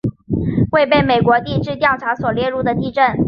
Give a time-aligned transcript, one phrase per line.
[0.71, 3.19] 未被美国地质调查所列入的地震